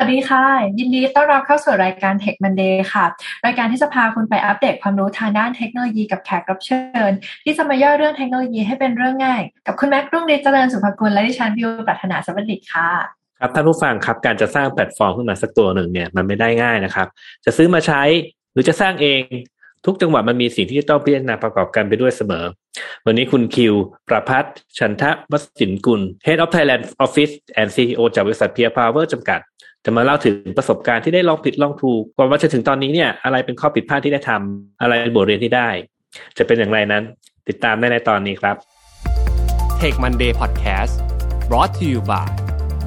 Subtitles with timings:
[0.00, 0.44] สวัสดีค่ะ
[0.78, 3.04] ยินดีต้อนรับเข้าสู่รายการ Tech Monday ค่ะ
[3.46, 7.12] รายการที่จะพาคุณไปอัปเดตความรู้ทางด้านเทคโนโลยีกับแขกรับเชิญ
[7.44, 12.88] ที่จะมาย่อเรื่องเทคโนโลยีให้เป็นเรื่องง่าย กับคุณแม็กรุ่งฤทธิ์เจริญสุภกุลและดิฉันวิวปรัชนาสวัสดิ์ค่ะ
[13.40, 17.06] ครับท่านผู้ฟังครับการจะสร้างแพลตฟอร์มขึ้นมาสักตัวหนึ่งเนี่ยมันไม่ได้ง่ายนะครับ
[17.44, 18.02] จะซื้อมาใช้
[18.52, 19.22] หรือจะสร้างเอง
[19.86, 22.44] ทุกจังหวะมันมีสิ่งที่ต้องพิจารณาประกอบกันไปด้วยเสมอ
[23.06, 23.74] วันนี้คุณคิว
[24.08, 29.40] ประพัฒน์ชันทะวสินกุล Head of Thailand Office and CEO จากบริษัท Peer Power จำกัด
[29.84, 35.68] จะมาเล่าถึงประสบการณ์ที่ได้ลองผิดลองถูกกว่าว่าจะถึงตอนนี้เนี่ยอะไรเป็นข้อผิดพลาดที่ได้ทำอะไรบทเรียนที่ได้
[36.38, 37.02] จะเป็นอย่างไรนั้น
[37.48, 38.56] ติดตามได้ในตอนนี้ครับ
[39.80, 40.94] Take Monday Podcast
[41.48, 42.28] brought to you by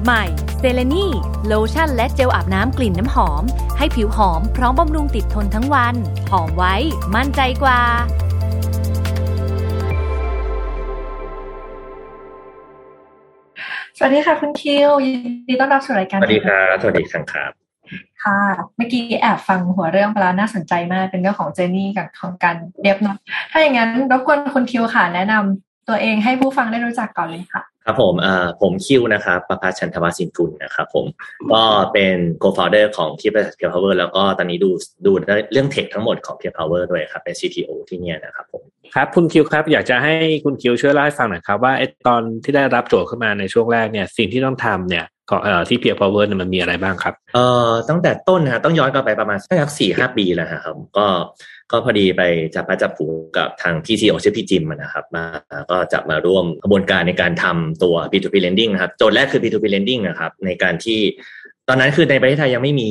[0.04, 0.24] ใหม่
[0.58, 1.06] เซเลนี
[1.46, 3.42] โลชั่นและเจลอาบน้ำกลิ่นน้ำหอม
[3.78, 5.94] ให้ผิวหอมพร้อมบำรุงติดทนทั้งวัน
[6.30, 6.74] หอมไว้
[7.14, 7.80] มั่นใจกว่า
[14.02, 17.52] วัสดีค่ะคุณคิวยินดีต้อนรับสู่รายการสวัสดีครับสวัสดีครับ
[18.22, 18.40] ค่ะ
[18.76, 23.16] เมื่อกี้แอบฟังหัวเรื่องไปแล้วน่าสนใจมากเป็นเรื่องของเจนี่กับของการเดฟเนาะ
[23.50, 31.06] ถ้าอย่างนั้นรบกวนคุณคิวค่ะ แนะนำตัวเองให้ผู้ฟังได้รู้จักก่อนเลยค่ะ ครับผมเอ่อผมคิวนะครับประภาชันทวาสินกุลนะครับผม
[31.52, 34.70] ก็เป็น co-founder ของที่บริษัท Peer Power แล้วก็ตอนนี้ดู
[35.06, 35.12] ดู
[35.52, 38.62] เรื่องเทคทั้งหมดของ Peer Power ด้วยครับ เป็น CTO ที่เนี่ยนะครับผม
[38.94, 51.06] ครับ คุณคิวครับ อยากจะให้คุณคิวช่วยเล่าให้ฟังหน่อยครับ ว่าไอ้ตอนที่ได้รับโจทย์ขึ้นมาในช่วงแรกเนี่ย สิ่งที่ต้องทำเนี่ยก็เอ่อที่ Peer Power เนี่ยมันมีอะไรบ้างครับ เอ่อตั้งแต่ต้นนะฮะต้องย้อนกลับไปประมาณสักสี่ห้าปีแล้วฮะครับก็
[51.72, 52.22] ก็พอดีไป
[52.54, 53.06] จับพระจับผู
[53.36, 55.24] กับทางพี่ซีโอชื่อพี่จิมนะครับ มา
[55.70, 61.00] ก็จะมาร่วมกระบวนการในการทำตัว P2P lending นะครับ โจทย์แรกคือ P2P lending นะครับ ในการที่
[61.68, 62.90] ตอนนั้นคือในประเทศไทยยังไม่มี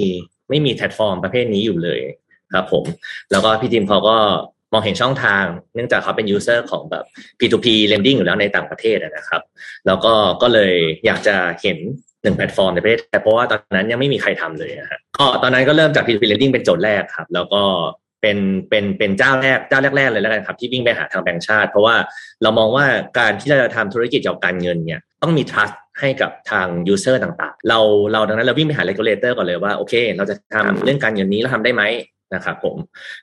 [0.49, 1.99] ไม่มีแพลตฟอร์มประเภทนี้อยู่เลย
[2.53, 2.83] ครับผม
[3.31, 4.17] แล้วก็พี่จิมเขาก็
[4.73, 5.43] มองเห็นช่องทาง
[5.73, 7.05] เนื่องจากเขาเป็น user ของแบบ
[7.39, 9.41] P2P lending อยู่แล้วในต่างประเทศนะครับ
[9.85, 10.73] แล้วก็ก็เลย
[11.05, 11.77] อยากจะเห็น
[12.23, 17.61] หนึ่งแพลตฟอร์มในประเทศแต่เพราะว่าตอนนั้นยังไม่มีใครทำเลยนะฮะก็ตอนนั้นก็เริ่มจาก P2P lending เป็นโจทย์แรกครับ แล้วก็
[18.21, 18.37] เป็น
[18.69, 21.95] เป็นเป็นเจ้าแรกเจ้าแรกๆเลยแล้วกันครับที่วิ่งไปหาทางแบงก์ชาติ เพราะว่า
[22.43, 22.85] เรามองว่า
[23.19, 27.79] การที่เราจะทำธุรกิจเกี่ยวกับการเงินเนี่ยต้องมี trust ให้กับทาง user ต่างๆ เรา
[28.13, 31.83] เราดังนั้นเราวิ่งไปหา regulator ก่อนเลยว่าโอเค เราจะทำเรื่องการเงินนี้เราทำได้ไหม
[32.35, 32.75] นะครับผม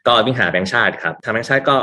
[0.06, 1.76] ก็วิ่งหาแบงก์ชาติครับทางแบงก์ชาติก็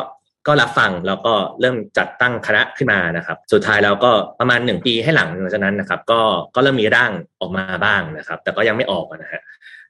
[0.47, 6.21] ก็รับฟังแล้วก็เริ่มจัดตั้งคณะขึ้นมานะครับ สุดท้ายแล้วก็ประมาณหนึ่งปีให้หลังจากนั้นนะครับ ก็
[6.55, 9.41] ก็เริ่มมีร่างออกมาบ้างนะครับ แต่ก็ยังไม่ออกนะฮะ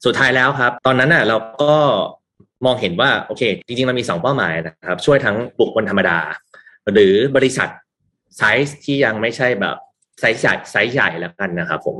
[0.05, 1.75] สุดท้ายแล้วครับ ตอนนั้นน่ะเราก็
[2.65, 6.17] มองเห็นว่าโอเค จริงๆมันมีสองเป้าหมายนะครับ ช่วยทั้งบุคคลธรรมดา
[6.93, 7.69] หรือบริษัท
[8.37, 9.77] ไซส์ที่ยังไม่ใช่แบบ
[10.19, 11.97] ไซส์ใหญ่ไซส์ใหญ่แล้วกันนะครับผม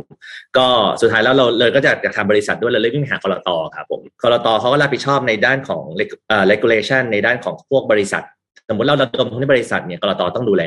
[0.57, 0.67] ก็
[1.01, 5.83] สุดท้ายแล้วเราเลยก็จะอยากทำบริษัทด้วยเราเลยวิ่งหากลตครับผมกลตเขาก็รับผิดชอบในด้านของ
[6.29, 8.23] เอ่อ regulation ในด้านของพวกบริษัท
[8.69, 10.63] สมมติเราระดมทุนให้บริษัทเนี่ยกลตต้องดูแล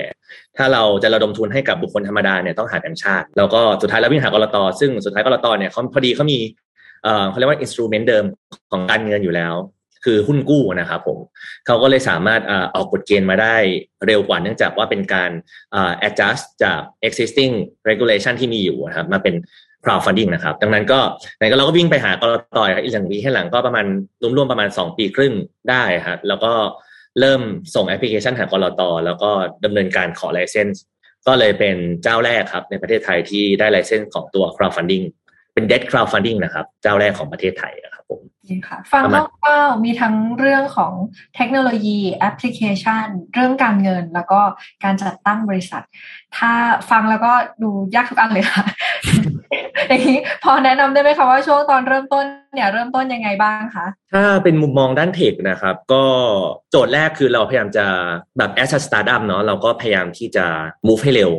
[0.56, 6.38] ถ้าเราจะระดมทุนให้กับบุคคลธรรมดาเนี่ยต้องหาแบงค์ชาติ แล้วก็สุดท้ายแล้ววิ่งหากลตซึ่งสุดท้ายกลตเนี่ยเขาพอดีเขามี
[7.03, 8.25] เอ่อเขาเรียกว่า instrument เดิม
[8.71, 9.54] ของการเงินอยู่แล้ว
[10.04, 11.19] คือหุ้นกู้นะครับผม
[11.66, 12.41] เขาก็เลยสามารถ
[12.75, 13.56] ออกกฎเกณฑ์มาได้
[14.06, 15.31] เร็วกว่าเนื่องจากว่าเป็นการ
[16.06, 17.53] adjust จาก existing
[17.88, 19.34] regulation ที่มีอยู่นะครับมาเป็น
[19.84, 21.00] crowdfunding นะครับ ดังนั้นก็
[21.38, 23.86] ไหนก็เราก็วิ่งไปหากรตอยอีกหนึ่งปีให้หลังก็ประมาณ
[24.36, 25.34] รวมๆประมาณ 2 ปีครึ่ง
[25.70, 26.53] ได้ครับแล้วก็
[27.20, 27.41] เริ่ม
[27.75, 29.30] ส่งแอปพลิเคชันหากรตอแล้วก็
[29.65, 30.82] ดำเนินการขอไลเซนส์
[31.26, 35.04] ก็เลยเป็นเจ้าแรกครับ ในประเทศไทยที่ได้ไลเซนส์ของตัว crowdfunding
[35.54, 37.97] เป็น debt crowdfunding นะครับ เจ้าแรกของประเทศไทยครับ
[38.69, 39.03] ค่ะ ฟัง
[39.42, 40.92] คร่าวๆมีทั้งเรื่องของ
[41.36, 44.41] เทคโนโลยีแอปพลิเคชัน เรื่องการเงินแล้วก็
[44.84, 45.82] การจัดตั้งบริษัท
[46.36, 46.53] ถ้า
[46.91, 47.32] ฟังแล้วก็
[47.62, 48.64] ดูยากทุกอันเลยค่ะ
[49.88, 56.04] อย่างนี้พอแนะนำได้ไหมคะว่าช่วงตอนเริ่มต้นเนี่ยเริ่มต้นยังไงบ้างคะถ้าเป็นมุมมองด้านเทคนะครับ ก็
[56.70, 57.86] โจทย์แรกคือเราพยายามจะ
[58.38, 60.47] แบบ as a startup เนาะเราก็พยายามที่จะ
[60.86, 61.32] move ให้เร็ว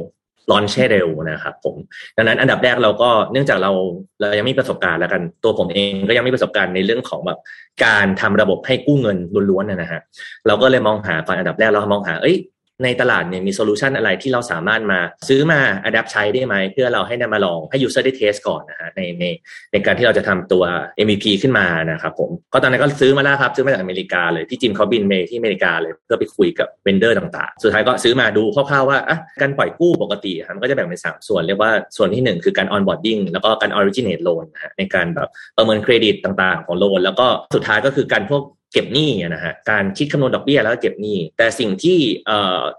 [0.51, 1.75] ลอนให้เร็วนะครับผม
[2.17, 3.71] ดังนั้นอันดับแรกเราก็เนื่องจากเรา
[4.19, 7.39] เรายังไม่มีประสบการณ์แล้วกัน ตัวผมเองก็ยังไม่มีประสบการณ์ในเรื่องของแบบ
[7.85, 9.17] การทำระบบให้กู้เงิน
[9.49, 10.01] ล้วนๆนะฮะ
[10.47, 12.37] เราก็เลยมองหาก่อนอันดับแรกเรามองหาเอ้ย
[12.83, 19.25] ในตลาดเนี่ยมี solution อะไรที่เราสามารถมาซื้อมา adapt ใช้ได้ไหม เพื่อเราให้นำมาลองให้ user ได้ test ก่อนนะฮะในใน
[19.71, 20.63] ในการที่เราจะทำตัว
[21.05, 41.97] MVP ขึ้นมานะครับผมก็ตอนนั้นก็ซื้อมาแล้วครับ ซื้อมาจากอเมริกาเลยพี่จิมเขาบินเมที่อเมริกาเลยเพื่อไปคุยกับ vendor ต่างๆ สุดท้ายก็ซื้อมาดูคร่าวๆว่าอะการปล่อยกู้ปกติมันก็จะแบ่งเป็นสามส่วน เรียกว่าส่วนที่หนึ่งคือการ onboarding แล้วก็การ originate loan นะฮะในการแบบประเมินเครดิตต่างๆ ของโลนแล้วก็สุดท้ายก็คือการพวก เก็บหนี้นะฮะการคิดคำนวณดอกเบี้ยแล้วก็เก็บหนี้ แต่สิ่งที่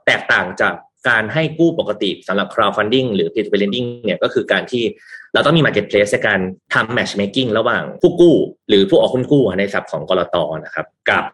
[0.06, 0.74] แตกต่างจาก
[1.08, 4.84] การให้กู้ปกติสำหรับ crowdfunding หรือ peer-to-peer lending เนี่ยก็คือการที่
[5.34, 6.40] เราต้องมี marketplace ในการ
[6.74, 8.36] ทำ matchmaking ระหว่างผู้กู้
[8.68, 11.24] หรือผู้ออกหุ้นกู้ในศัพท์ของกรตนะครับ กับ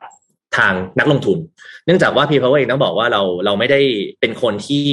[0.56, 1.38] ทางนักลงทุน
[1.86, 3.80] เนื่องจากว่า P Power เองต้องบอกว่าเราเราไม่ได้
[4.20, 4.84] เป็นคนที่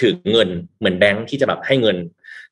[0.00, 1.96] ถือเงินเหมือนแบงค์ที่จะแบบให้เงิน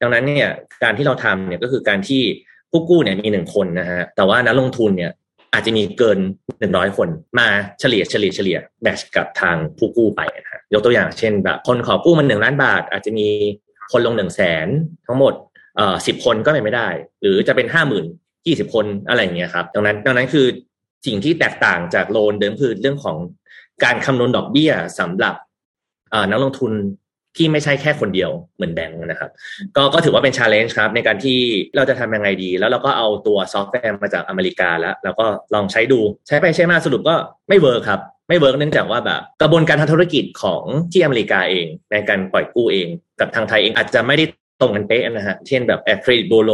[0.00, 0.50] ดังนั้นเนี่ย
[0.82, 2.22] การที่เราทำเนี่ยก็คือการที่
[2.70, 5.12] ผู้กู้เนี่ยมีหนึ่งคนนะฮะแต่ว่านักลงทุนเนี่ย
[5.56, 6.18] อาจจะมีเกิน
[6.60, 7.08] หนึ่งร้อยคน
[7.38, 7.48] มา
[7.80, 13.28] เฉลี่ยเฉลี่ยเฉลี่ยแมชกับทางผู้กู้ไปนะฮะยกตัวอย่างเช่นแบบคนขอกู้มันหนึ่งล้านบาท อาจจะมี
[13.92, 14.66] คนลงหนึ่งแสน
[15.06, 15.34] ทั้งหมด
[15.76, 16.88] เอ่อสิบคนก็เป็นไม่ได้
[17.22, 18.04] หรือจะเป็นห้าหมื่น
[18.46, 20.46] ยี่สิบคนอะไรอย่างเงี้ยครับดังนั้นดังนั้นคือ
[21.06, 23.16] สิ่งที่แตกต่างจากโลนเดิมคือเรื่องของ
[23.84, 25.34] การคำนวณดอกเบี้ยสำหรับ
[26.30, 26.72] นักลงทุน
[27.36, 29.30] ที่ไม่ใช่แค่คนเดียวเหมือนแบงค์นะครับ
[29.76, 31.38] ก็ก็ถือว่าเป็น challenge ครับในการที่
[31.76, 37.14] เราจะทำยังไงดี แล้วเราก็เอาตัวซอฟต์แวร์มาจากอเมริกาแล้วแล้วก็ลองใช้ดูใช้ไปใช้มาสรุปก็
[37.48, 40.62] ไม่ work ครับไม่ work เนื่องจากว่าแบบกระบวนการทางธุรกิจของ
[40.92, 42.88] ที่อเมริกาเอง ในการปล่อยกู้เอง
[43.20, 44.24] กับทางไทยเองอาจจะไม่ได้
[44.60, 46.52] ตรงกันเป๊ะนะฮะเช่นแบบแอร์เครดิตบูโร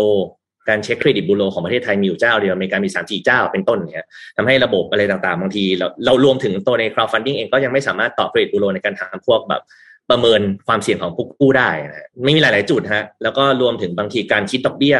[0.68, 4.06] การเช็คเครดิตบูโรของประเทศไทยมีอยู่เจ้าเดียวอเมริกามีสามสี่เจ้าเป็นต้นเนี่ย
[4.36, 9.62] ทำให้ระบบอะไรต่างๆ บางทีเราเรารวมถึงตัวใน crowdfunding เองก็ยังไม่สามารถต่อเครดิตบูโรในการทำพวกแบบ
[10.10, 14.96] ประเมินความเสี่ยงของผู้กู้ได้นะไม่มีหลาย ๆ จุดฮะแล้วก็รวมถึงบางทีการคิดดอกเบี้ย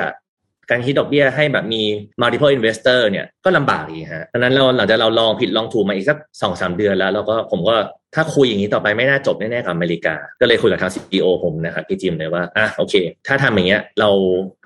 [0.71, 1.83] การคิดดอกเบี้ยให้แบบมี
[2.21, 7.77] multiple investor เนี่ยก็ลำบากอีกฮะดังนั้นเราหลังจากเราลองผิดลองถูกมาอีกสักสองสามเดือนแล้วแล้วก็ผมก็
[8.15, 12.95] ถ้าคุยอย่างนี้ต่อไปไม่น่าจบแน่ๆกับอเมริกา ก็เลยคุยกับทาง CEO ผมนะครับพี่จิมเลยว่าอะโอเค
[13.27, 14.09] ถ้าทำอย่างเงี้ยเรา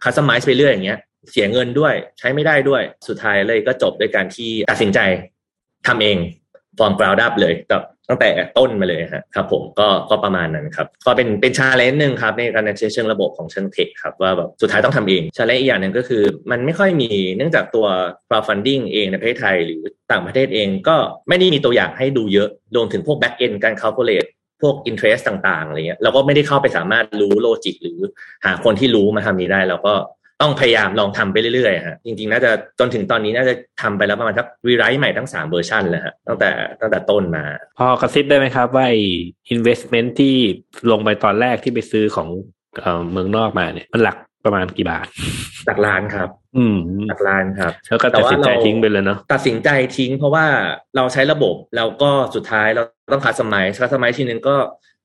[0.02, 0.98] customize ไปเรื่อยอย่างเงี้ย
[1.30, 5.00] เสียเงินด้วยใช้ไม่ได้ด้วยสุดท้ายเลยก็จบด้วยการที่ตัดสินใจ
[5.86, 6.16] ทำเอง
[6.78, 9.00] from ground up เลยกับ ตั้งแต่ต้นมาเลย
[9.34, 17.86] ครับผมก็ก็ประมาณนั้นครับ ก็เป็นเป็น challenge หนึ่งครับในการใช้เชิงระบบของเชิง tech ครับว่าแบบสุดท้ายต้องทำเอง challenge อีกอย่างหนึ่งก็คือ มันไม่ค่อยมีเนื่องจากตัว
[18.28, 19.80] crowdfunding เองในประเทศไทย หรือ
[20.12, 20.96] ต่างประเทศเองก็
[21.28, 24.28] ไม่ได้มีตัวอย่างให้ดูเยอะรวมถึงพวก back end การ calculate
[24.62, 27.98] พวก interest ต่างๆอะไรเงี้ยเราก็ไม่ได้เข้าไปสามารถรู้ logic หรือ
[28.44, 29.94] หาคนที่รู้มาทำนี้ได้เราก็
[30.42, 36.50] ต้องพยายามลองทำไปเรื่อยๆฮะจริงๆน่าจะจนถึงตอนนี้น่าจะทำไปแล้วประมาณทัก rewrite ใหม่ทั้งสามเวอร์ชันเลยฮะตั้งแต่
[36.80, 37.44] ตั้งแต่ต้นมา
[37.78, 38.86] พอกระซิบได้ไหมครับว่า
[39.48, 40.34] investment ที่
[40.90, 42.28] ลงไปตอนแรกที่ไปซื้อของ
[43.12, 45.06] เมืองนอกมาเนี่ยมันหลักประมาณกี่บาท
[45.66, 46.78] หลักล้านครับ อืม
[47.08, 50.46] หลักล้านครับ แล้วก็ตัดสินใจทิ้งไปเลยเนาะ ตัดสินใจทิ้งเพราะว่า
[50.96, 52.82] เราใช้ระบบแล้วก็สุดท้ายเรา
[53.12, 54.56] ต้อง customize customize ทีนึงก็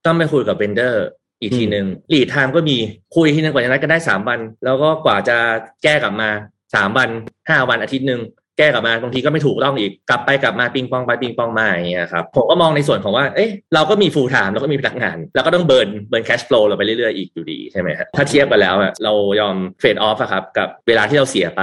[0.06, 1.06] ต้องไปคุยกับ vendor
[1.42, 2.78] อีกทีหนึ่ง lead time ก็มี
[3.16, 5.38] คุยทีนึงกว่าจะนัดกันได้สามวัน แล้วก็กว่าจะ
[5.84, 6.30] แก้กลับมา
[6.76, 7.10] สามวัน
[7.50, 8.22] ห้าวันอาทิตย์หนึ่ง
[8.58, 21.62] แก้กลับมาบางทีก็ไม่ถูกต้องอีกกลับไปกลับมาปิงปองไปปิงปองมาอย่างเงี้ยครับผมก็มองในส่วนของว่าเอ๊ะเราก็มี full-time เราก็มีพนักงาน แล้วก็ต้อง burn burn cash flow เราไปเรื่อยๆอีกอยู่ดีใช่ไหมครับถ้าเทียบกันแล้วอะเรายอม trade-off ครับกับเวลาที่เราเสียไป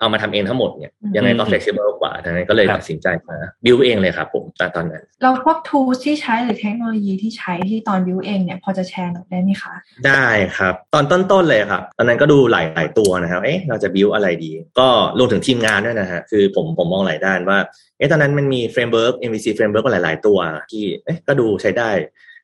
[0.00, 9.74] เอามาทำเองทั้งหมดเนี่ยยังไงก็ flexible กว่าดังนั้นก็เลยตัดสินใจมาบิวเองเลยครับผมตอนตอนนั้น เราพวก tools ที่ใช้หรือเทคโนโลยีที่ใช้ที่ตอนบิวเองเนี่ยพอจะแชร์หน่อยได้ไหมคะ
[10.06, 10.26] ได้
[10.56, 14.88] ครับ ตอนต้นๆเลยครับ ตอนนั้นก็ดูหลายหลายตัวนะครับเอ๊ะเราจะบิวอะไรดี ก็
[15.18, 17.58] รวมถึงทีมงานด้วยนะฮะคือผมผมมองหลายด้านว่า
[17.98, 20.38] เอ๊ะตอนนั้นมันมีเฟรมเวิร์ก MVC เฟรมเวิร์กหลาย ๆ ตัว
[20.70, 21.90] ที่เอ๊ะก็ดูใช้ได้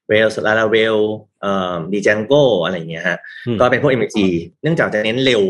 [0.08, 0.96] เวลลา Laravel
[1.42, 3.18] เอ่อ Django อะไรเงี้ยฮะ
[3.60, 4.18] ก็เป็นพวก MVC
[4.62, 5.42] เนื่องจากจะเน้นเร็ว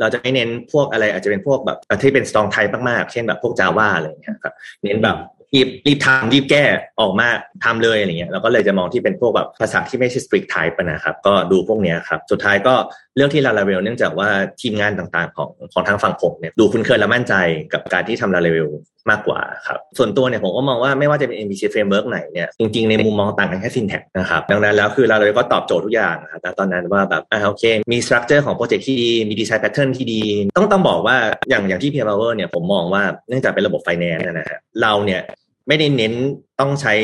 [0.00, 4.54] เราจะไม่เน้นพวกอะไรอาจจะเป็นพวกแบบที่เป็น strong type มากๆ เช่นแบบพวกจาว่าอะไรอย่างเงี้ยครับ
[4.84, 5.16] เน้นแบบ
[5.54, 6.64] รีบรีบทำรีบแก้
[7.00, 7.28] ออกมา
[7.64, 12.74] ทำเลยอะไรเงี้ยเราก็เลยจะมองที่เป็นพวกแบบภาษาที่ไม่ใช่ strict type นะครับ ก็ดูพวกเนี้ยครับ สุดท้ายก็
[13.16, 14.28] เรื่องที่ลาลาเวลเนื่องจากว่า
[14.60, 17.34] ทีมงานต่างๆ ของของทางฝั่งผมเนี่ยดูคุ้นเคยและมั่นใจ
[17.72, 18.68] กับการที่ทำลาลาเวล
[19.10, 30.22] มากกว่าครับ ส่วนตัวเนี่ยผมก็มองว่าไม่ว่าจะเป็น MVC framework ไหนเนี่ยจริงๆ ในมุมมองต่างกันแค่ syntax นะครับ ดังนั้นแล้วคือเราเลยก็ตอบโจทย์ทุกอย่างครับตอนนั้นว่าแบบอ่าโอเค มี structure ของโปรเจกต์ที่ดี มี design pattern ที่ดี
[30.56, 31.16] ต้องต้องบอกว่า
[31.50, 35.20] อย่างอย่างที่ Peer Power เนี่ยผมมองว่าเนื่องจากเป็นระบบ finance นะฮะเราเนี่ย
[35.68, 36.12] ไม่ได้เน้น
[36.60, 36.94] ต้องใช้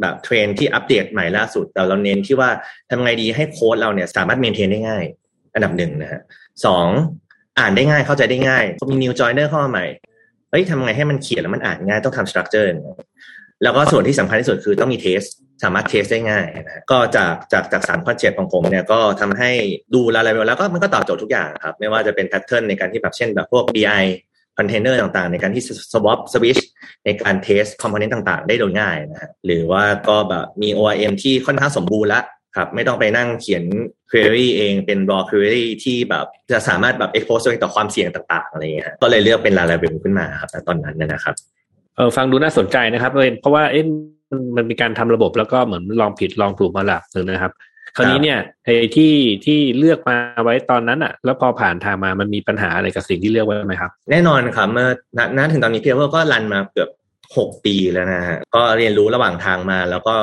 [0.00, 2.50] แบบเทรนที่อัปเดตใหม่ล่าสุดแต่เราเน้นที่ว่า
[2.90, 5.04] ทำไงดีให้โค้ดเราเนี่ยสามารถ maintain ได้ง่าย
[5.54, 6.20] อันดับหนึ่งนะฮะ
[6.64, 6.86] สอง
[7.58, 9.86] อ่านได้ง่ายเข้าใจได้ง่ายมี new joiner เข้ามาใหม่
[10.50, 12.70] เฮ้ยทำไงให้มันเขียนแล้วมันอ่านง่ายต้องทำ structure
[13.62, 15.20] แล้วก็ส่วนที่สำคัญที่สุดคือต้องมี test
[15.62, 19.50] สามารถ test ได้ง่ายนะก็จากจากจากสามคอนเซ็ปต์ของผมเนี่ยก็ทำให้
[19.94, 24.04] ดูรายละเอียดแล้วก็มันก็ตอบโจทย์ทุกอย่างครับ ไม่ว่าจะเป็น pattern ในการที่แบบเช่นแบบพวก BI
[24.58, 25.62] คอนเทนเนอร์ต่างๆ ในการที่
[25.92, 26.62] swap switch
[27.04, 32.24] ในการ test component ต่างๆ ได้โดยง่ายนะฮะหรือว่าก็แบบมี ORM ที่ค่อนข้างสมบูรณ์แล้ว
[32.56, 33.64] ครับไม่ต้องไปนั่งเขียน
[34.10, 41.34] query เองเป็น raw query ที่แบบจะสามารถแบบ expose ตัวเองต่อความเสี่ยงต่างๆอะไรเงี้ยก็เลยเลือกเป็น Laravel ขึ้นมาครับตอนนั้นนะครับ
[41.96, 43.84] เออฟังดูน่าสนใจนะครับเพราะว่าเอ๊ะ
[44.56, 47.52] มันมีการทำระบบแล้วก็เหมือนลองผิดลองถูกมาหลักหนึ่งนะครับ
[47.96, 49.14] คราวนี้เนี่ยไอ้ที่
[49.46, 54.88] ที่เลือกมาไว้ตอนนั้นอะ แล้วพอผ่านทางมามันมีปัญหาอะไรกับสิ่งที่เลือกไว้ไหมครับ แน่นอนครับเมื่อ
[55.36, 56.90] ณถึงตอนนี้ Peer ก็ run มาเกือบ
[57.36, 60.16] หกปีแล้วนะฮะก็เรียนรู้ระหว่างทางมาแล้วก็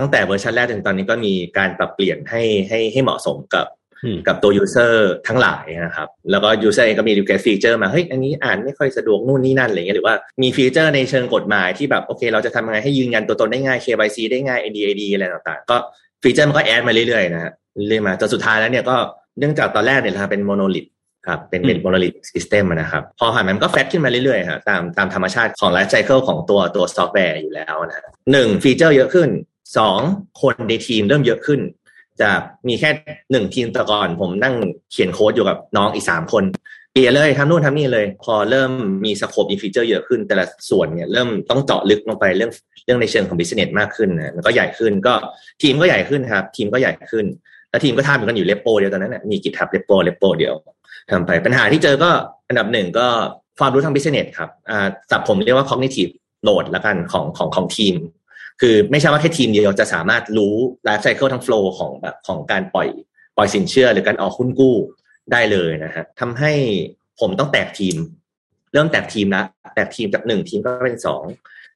[0.00, 3.66] ตั้งแต่เวอร์ชันแรกถึงตอนนี้ก็มีการปรับเปลี่ยนให้ให้ให้เหมาะสมกับ
[4.26, 14.18] กับตัว user ทั้งหลายนะครับ แล้วก็ user เองก็มีดูแก feature มา เฮ้ย อันนี้อ่านไม่ค่อยสะดวกนู่นนี่นั่นอะไรเงี้ย หรือว่ามี feature ในเชิงกฎหมายที่แบบ โอเค เราจะทำยังไงให้ยืนยันตัวตนได้ง่าย KYC
[14.32, 15.76] ได้ง่าย NDID อะไรต่างๆ ก็
[16.22, 17.52] feature มันก็ add มาเรื่อยๆนะฮะ
[17.88, 18.96] เรื่อยมาจนสุดท้ายแล้วเนี่ยก็
[19.38, 20.86] เนื่องจากตอนแรกเนี่ยเราเป็น monolith
[21.28, 28.02] ครับ เป็นเป็น monolith system นะครับ พอผ่านมันก็ fat ขึ้นมาเรื่อยๆครับตามตามธรรมชาติของ life cycle ของตัวตัวซอฟต์แวร์อยู่แล้วนะ
[28.32, 29.28] หนึ่ง feature เยอะขึ้น
[29.76, 30.00] สอง
[30.42, 31.60] คนในทีมเริ่มเยอะขึ้น
[32.22, 32.90] จากมีแค่
[33.30, 34.54] หนึ่งทีมแต่ก่อน ผมนั่ง
[34.92, 36.44] เขียนโค้ดอยู่กับน้องอีกสามคน
[36.92, 38.70] เปลี่ยนเลยทำนู่นทำนี่เลย พอเริ่ม
[39.04, 42.50] มี scope มี feature เยอะขึ้น แต่ละส่วนเนี่ยเริ่มต้องเจาะลึกลงไปเรื่อง
[42.84, 45.14] เรื่องในเชิงของ business มากขึ้นนะมันก็ใหญ่ขึ้นก็
[45.62, 47.26] ทีมก็ใหญ่ขึ้นครับ ทีมก็ใหญ่ขึ้น
[47.70, 50.54] แล้วทีมก็ทำกันอยู่ repo เดียวตอนนั้นนะมี GitHub repo repo เดียว
[51.10, 52.10] ทำไปปัญหาที่เจอก็
[52.48, 53.06] อันดับหนึ่งก็
[53.58, 56.12] ความรู้ทาง business ครับอ่าสับผมเรียกว่า cognitive
[56.46, 57.94] load ละกันของของของทีม
[58.60, 62.88] คือไม่ใช่ว่าแค่ทีมเดียวจะสามารถรู้ life cycle ทั้ง flow ของแบบของการปล่อย
[63.36, 64.76] ปล่อยสินเชื่อหรือการออกหุ้นกู้
[65.32, 66.52] ได้เลยนะฮะทำให้
[67.20, 67.96] ผมต้องแตกทีม
[68.72, 69.42] เริ่มแตกทีมละ
[69.74, 71.22] แตกทีมจากหนึ่งทีมก็เป็นสอง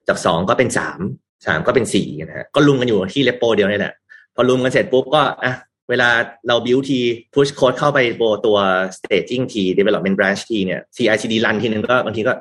[0.08, 1.00] จากสองก็เป็นสาม
[1.46, 3.94] สามก็เป็นสี่นะฮะก็รุมกันอยู่ที่ repo เดียวนี่แหละ
[4.34, 5.54] พอรุมกันเสร็จปุ๊บก็อะ
[5.90, 6.08] เวลา
[6.46, 6.98] เราบิวที
[7.34, 8.58] push code เข้าไปโบตัว
[8.96, 12.32] staging ที development branch ทีเนี่ย CI/CD run ทีนึงก็บางทีก็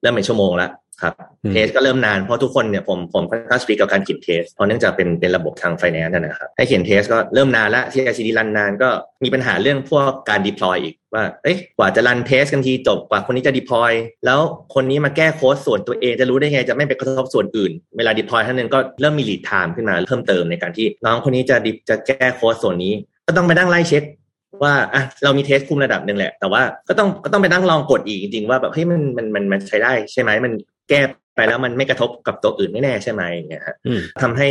[0.00, 0.68] เริ่มเป็นชั่วโมงละ
[1.02, 1.14] ครับ
[1.52, 8.88] test ก็เริ่มนานเพราะทุกคนเนี่ยผมผมค่อนข้าง strict กับการเขียน test เพราะเนื่องจากเป็นเป็นระบบทางไฟแนนซ์นะครับให้เขียน test ก็เริ่มนานละ CI/CD run นานก็
[9.24, 13.92] มีปัญหาเรื่องพวกการ deploy อีกว่าเอ๊ะกว่าจะ run test กันทีจบกว่าคนนี้จะ deploy
[14.26, 14.40] แล้ว
[14.74, 21.56] คนนี้มาแก้โค้ดส่วนตัวเองจะรู้ได้ไงจะไม่ไปกระทบส่วนอื่น เวลา deploy ท่านนึงก็เริ่มมี lead time ขึ้นมาเพิ่มเติมในการที่น้องคนนี้จะ
[21.88, 22.92] จะแก้โค้ดส่วนนี้
[23.26, 24.04] ก็ต้องไปนั่งไล่เช็ค
[24.64, 30.52] ว่าอะเรามี test คุมระดับหนึ่งแหละ แต่ว่าก็ต้องก็ต้องไปนั่งลองกดอีกจริงๆว่าแบบเฮ้ยมันมันมันมันใช้ได้ใช่ไหมมัน
[30.92, 31.02] แก้
[31.36, 33.76] ไปแล้วมันไม่กระทบกับตัวอื่นไม่แน่ใช่ไหมอย่างเงี้ยฮะ
[34.22, 34.50] ทำให้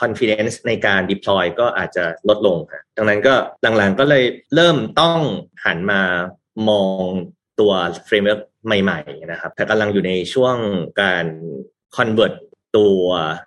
[0.00, 3.34] confidence ในการ deploy ก็อาจจะลดลงครับดังนั้นก็
[3.78, 5.20] หลังๆก็เลยเริ่มต้อง
[5.64, 6.02] หันมา
[6.68, 7.04] มอง
[7.60, 7.72] ตัว
[8.08, 10.56] framework ใหม่ ๆ นะครับแต่กำลังอยู่ในช่วง
[11.02, 11.24] การ
[11.96, 12.34] convert
[12.78, 13.04] ตัว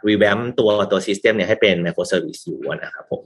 [0.07, 3.21] revamp ตัวตัว system เนี่ยให้เป็น microservice อยู่นะครับผม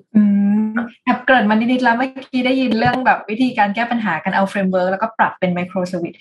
[1.06, 6.14] แอบเกริ่นมานิดๆแล้วเมื่อกี้ได้ยินเรื่องแบบวิธีการแก้ปัญหากันเอา framework แล้วก็ปรับเป็น microservice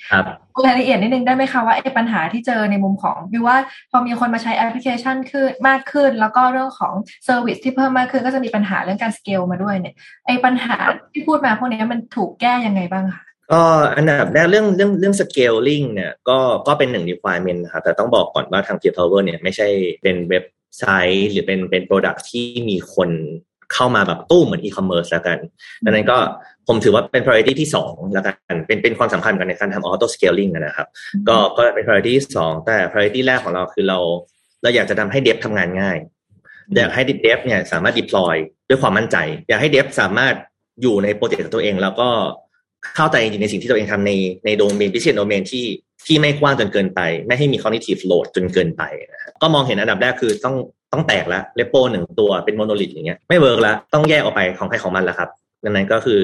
[0.64, 3.56] รายละเอียดนิดนึงได้ไหมคะว่าไอ้ปัญหาที่เจอในมุมของวิวว่า
[3.90, 6.92] พอมีคนมาใช้แอปพลิเคชันขึ้นมากขึ้น แล้วก็เรื่องของ
[7.24, 9.94] service ที่เพิ่มมากขึ้นก็จะมีปัญหาเรื่องการสเกลมาด้วยเนี่ย
[10.26, 10.76] ไอ้ปัญหา
[11.12, 13.62] ที่พูดมาพวกนี้มันถูกแก้ยังไงบ้างคะ ก็
[13.96, 19.68] อันดับแรกเรื่องเรื่องเรื่อง scaling เนี่ยก็ก็เป็นหนึ่ง requirement นะครับแต่ต้องบอกก่อนว่าทาง Peer Power เนี่ยไม่ใช่
[20.02, 20.44] เป็นเว็บ
[20.78, 20.84] ไซ
[21.14, 23.10] ต์หรือเป็นเป็น product ที่มีคน
[23.74, 25.38] เข้ามาแบบตู้เหมือนอีคอมเมิร์ซแล้วกัน
[25.84, 26.18] ดังนั้นก็
[26.68, 30.86] ผมถือว่าเป็น priority ที่สองแล้วกันเป็นเป็นความสำคัญกันในการทำ auto scaling นะครับ
[31.28, 33.98] ก็ก็เป็น priority ที่สองแต่ priority แรกของเราคือเรา
[34.62, 35.96] เราอยากจะทำให้ dev ทำงานง่าย
[36.76, 38.34] อยากให้ dev เนี่ยสามารถ deploy
[38.68, 39.16] ด้วยความมั่นใจ
[39.48, 40.34] อยากให้ dev สามารถ
[40.82, 42.08] อยู่ในโปรเจกต์ของตัวเองแล้วก็
[42.96, 44.12] เข้าใจจริงในสิ่งที่ตัวเองทำใน
[44.44, 45.66] ในโดเมนพิเศษโดเมนที่
[46.06, 50.54] ที่ไม่กว้างจนเกินไป ไม่ให้มี cognitive load จนเกินไปนะก็มองเห็นอันดับแรกคือต้อง
[50.92, 55.28] ต้องแตกแล้ว repo หนึ่งตัวเป็น monolith อย่างเงี้ยไม่ work แล้วต้องแยกออกไปของใครของมันแล้วครับ
[55.64, 56.20] ดังนั้นก็คือ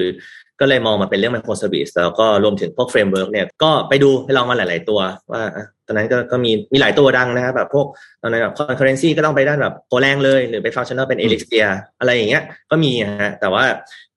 [0.61, 4.99] ก็เลยมองมาเป็นเรื่อง microservice แล้วก็รวมถึงพวก framework เนี่ยก็ไปดูให้ลองมาหลาย ๆ ตัว
[5.31, 5.43] ว่า
[5.87, 7.85] ตอนนั้นก็ก็มีมีหลายตัวดังนะครับแบบพวก
[8.21, 11.65] ตอนนั้นแบบ concurrency ก็ต้องไปด้านแบบ Golang เลย หรือไป functional เป็น Elixir
[11.99, 12.91] อะไรอย่างเงี้ยก็มี
[13.21, 13.63] ฮะแต่ว่า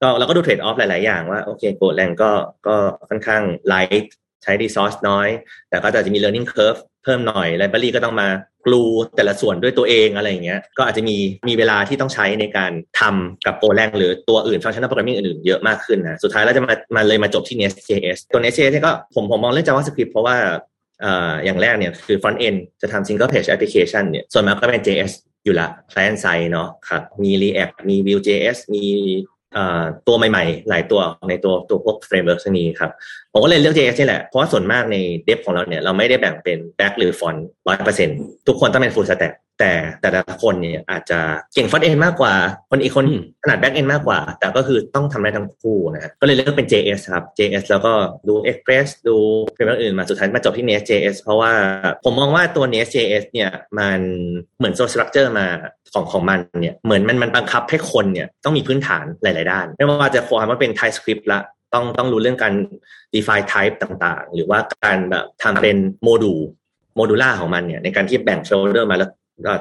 [0.01, 2.31] ก็เราก็ดู trade-off หลาย ๆ อย่างว่าโอเค Golang ก็
[2.67, 2.75] ก็
[3.09, 4.11] ค่อนข้าง light
[4.45, 5.27] ใช้ resource น้อย
[5.69, 8.29] แต่ก็จะมี learning curve เพิ่มหน่อย library ก็ต้องมา
[8.65, 8.83] glue
[9.15, 20.37] แต่ละส่วนด้วยตัวเองอะไรอย่างเงี้ย ก็อาจจะมีมีเวลาที่ต้องใช้ในการทำกับ Golang หรือตัวอื่น function programming อื่นๆ เยอะมากขึ้นนะ สุดท้ายแล้วจะมามาเลยมาจบที่ Nest.js ตัว Nest.js ก็ผมผมมองเรื่อง JavaScript เพราะว่า
[21.45, 25.11] อย่างแรกเนี่ยคือ front end จะทำ single page application เนี่ยส่วนมากก็เป็น JS
[25.43, 28.85] อยู่ละ client side เนาะครับมี React มี Vue.js มี
[30.07, 32.91] ตัวใหม่ ๆ หลายตัวในตัวตัวพวก framework นี้ครับ
[33.37, 38.09] ผมก็เลยเลือก JS นี่แหละ เพราะว่าส่วนมากใน dev ของเราเนี่ยเราไม่ได้แบ่งเป็น back หรือ front ร้อยเปอร์เซ็น
[38.47, 41.19] ทุกคนต้องเป็น full stack แต่แต่ละคนเนี่ยอาจจะ
[41.53, 42.33] เก่ง front end มากกว่า
[42.69, 43.05] คนอีกคน
[43.43, 47.93] ถนัด back end มากกว่า แต่ก็คือต้องทำได้ทั้งคู่นะก็เลยเลือกเป็น JS ครับ JS แล้วก็
[48.27, 49.15] ดู Express ดู
[49.53, 51.53] framework อื่นมาสุดท้ายมาจบที่ Nest.js เพราะว่า
[52.03, 53.99] ผมมองว่าตัว Nest.js เนี่ยมัน
[54.57, 55.47] เหมือนโซล structure มา
[55.93, 61.41] ของของมันเนี่ยเหมือนมันมันบังคับให้คนเนี่ยต้องมีพื้นฐานหลาย ๆ ด้าน ไม่ว่าจะความว่าเป็น TypeScript ละ
[61.75, 62.53] ต้องต้องรู้เรื่องการ
[63.13, 66.39] define type ต่างๆ หรือว่าการแบบทำเป็น module
[66.95, 69.09] modular ของมันเนี่ยในการที่แบ่งโชเดอร์มาแล้ว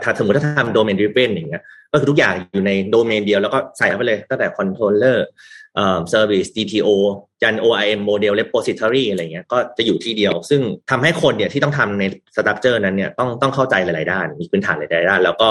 [0.02, 5.24] ถ้าสมมติถ้าทำ domain-driven อย่างเงี้ยก็คือทุกอย่างอยู่ในโดเมนเดียวแล้วก็ใส่เข้าไปเลยตั้งแต่ controller
[5.74, 6.88] เอ่อ service DTO
[7.42, 12.04] ยัน ORM model repository อะไรเงี้ยก็จะอยู่ที่เดียว ซึ่งทำให้คนเนี่ยที่ต้องทำใน
[12.36, 15.48] structure นั้นเนี่ยต้องต้องเข้าใจหลาย ๆ ด้าน มีพื้นฐานหลาย ๆ ด้าน แล้วก็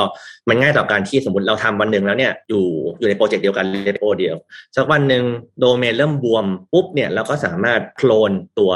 [0.49, 2.65] มันง่ายต่อการที่สมมติเราทำวันหนึ่งแล้วเนี่ยอยู่
[2.99, 4.35] อยู่ในโปรเจกต์เดียวกัน repo เดียว
[4.75, 5.23] สักวันหนึ่ง
[5.59, 8.71] โดเมนเริ่มบวมปุ๊บเนี่ยเราก็สามารถโคลนตัว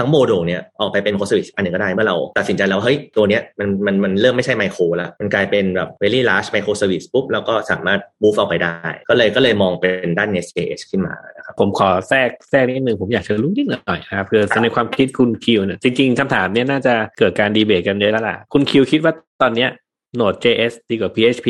[0.00, 19.70] ทั้งโมดูลเนี่ยออกไปเป็นโคสวิชอันหนึ่งก็ได้เมื่อเราตัดสินใจแล้วเฮ้ยตัวเนี้ยมันมันมันเริ่มไม่ใช่ไมโครแล้ว มันกลายเป็นแบบ very large micro service ปุ๊บแล้วก็สามารถ move ออกไปได้ ก็เลยก็เลยมองเป็นด้าน Nest.js ขึ้นมานะครับผมขอแทรกแทรกนิดนึงผมอยากจะรู้นิดหน่อยนะครับคือในความคิดคุณคิวเนี่ยจริงๆคำถามเนี้ยน่าจะเกิดการดีเบตกันเยอะแล้วล่ะคุณคิวคิดว่าตอนเนี้ย
[20.18, 21.48] Node.js ดีกว่า PHP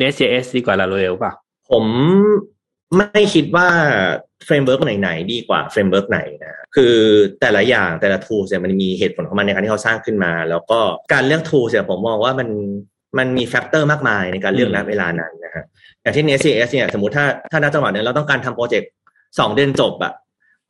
[0.00, 1.32] Nest.js ดีกว่า Laravel เปล่า
[1.70, 1.84] ผม
[2.96, 3.68] ไม่คิดว่า
[4.44, 6.94] framework ไหนๆดีกว่า framework ไหนนะ คือ
[7.40, 10.80] แต่ละอย่างแต่ละ tool เนี่ยมันมีเหตุผลของมันในการที่เขาสร้างขึ้นมา แล้วก็
[11.12, 12.48] การเลือก tool เนี่ยผมมองว่ามัน
[13.18, 15.64] มันมี factor มากมายในการเลือกณเวลานั้นนะฮะ
[16.02, 18.90] อย่างที่ NSCS เนี่ยสมมติถ้าถ้าณจังหวะนึงเราต้องการทำโปรเจกต์
[19.38, 20.12] สองเดือนจบอะ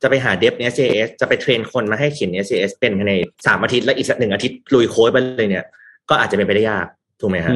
[0.01, 3.13] จะไปหาเดฟ NSCS จะไปเทรนคนมาให้เขียน NSCS เป็นภายใน
[3.45, 5.65] สามอาทิตย์และอีกสักหนึ่งอาทิตย์ลุยโค้ดไปเลยเนี่ย
[6.09, 6.87] ก็อาจจะเป็นไปได้ยาก
[7.21, 7.53] ถูกไหมฮะ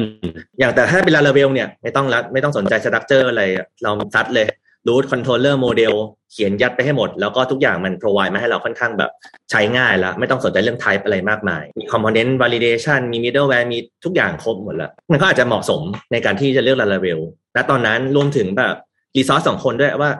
[0.58, 3.42] อย่างแต่ถ้าเป็นลาเลเวลเนี่ยไม่ต้องรัดไม่ต้องสนใจ structure อะไร
[3.82, 4.48] เราซัดเลย
[4.86, 5.92] route controller model
[6.32, 9.10] เขียนยัดไปให้หมด แล้วก็ทุกอย่างมัน provide มาให้เราค่อนข้างแบบ
[9.50, 15.80] ใช้ง่ายแล้วไม่ต้องสนใจเรื่อง type อะไรมากมาย มี component validation มี middleware มีทุกอย่างครบหมดแล้วมันก็อาจจะเหมาะสม
[16.12, 17.20] ในการที่จะเลือก Laravel
[17.54, 18.74] และตอนนั้นรวมถึงแบบ
[19.16, 20.10] resource ของคนด้วยว่า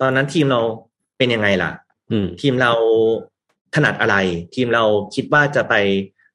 [0.00, 0.60] ตอนนั้นทีมเรา
[1.18, 1.70] เป็นยังไงล่ะ
[2.10, 2.72] อืมทีมเรา
[3.74, 4.16] ถนัดอะไร
[4.54, 5.74] ทีมเราคิดว่าจะไป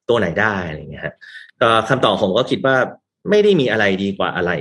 [0.10, 1.45] ตัวไหนได้อะไรอย่างเงี้ยฮะก็
[1.90, 2.76] คำตอบผมก็คิดว่า
[3.30, 4.52] ไม่ได้มีอะไรดีกว่าอะไร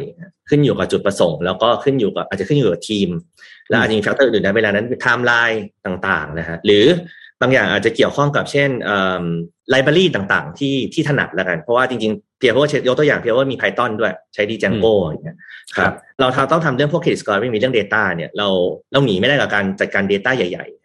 [0.48, 3.08] ขึ้นอยู่กับจุดประสงค์ แล้วก็ขึ้นอยู่กับอาจจะขึ้นอยู่กับทีม
[3.68, 6.84] และอาจจะมี factor อื่นในเวลานั้นไทม์ไลน์ต่างๆนะฮะหรือ
[7.40, 8.70] บางอย่างอาจจะเกี่ยวข้องกับเช่น
[9.70, 15.36] library ต่างๆ ที่ที่ถนัดแล้วกัน เพราะว่าจริงๆเพียงเพราะว่ายกตัวอย่างเพียงว่ามี Python ด้วยใช้ Django อย่างเงี้ย
[15.76, 18.48] ครับเราต้องทำเรื่องพวก credit scoring มีเรื่อง Data เนี่ยเรา
[18.92, 20.83] เราหนีไม่ได้กับการจัดการ Data ใหญ่ๆ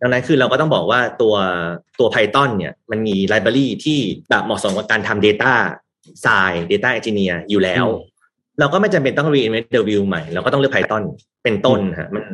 [0.00, 1.34] ดังนั้นคือเราก็ต้องบอกว่าตัว
[1.98, 3.98] ตัว Python เนี่ยมันมี library ที่
[4.30, 5.54] แบบเหมาะสมกับการทำ Data
[6.24, 7.84] s c i e Data Engineer อยู่แล้ว
[8.60, 11.02] เราก็ไม่จำเป็นต้อง reinvent the wheel ใหม่ เราก็ต้องเลือก Python
[11.44, 12.24] เป็นต้นฮะมัน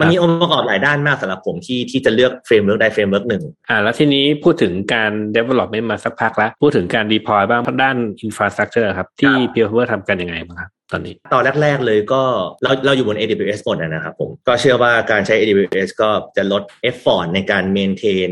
[0.00, 7.96] มันมีองค์ประกอบหลายด้านมากสำหรับผมที่ที่จะเลือก framework ใด framework หนึ่งอ่าแล้วทีนี้พูดถึงการ development มาสักพักแล้ว พูดถึงการ deploy บ้างด้าน
[8.26, 12.22] infrastructure ครับ ที่ Peer Power ทำกันยังไงบ้างครับ ตอนนี้ตอนแรก ๆ เลยก็
[12.62, 18.30] เราเราอยู่บน AWS หมดนะครับผม ก็เชื่อว่าการใช้ AWS ก็จะลด effort ในการ maintain